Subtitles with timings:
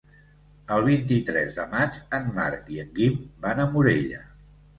[0.77, 4.25] El vint-i-tres de maig en Marc i en Guim van a Morella.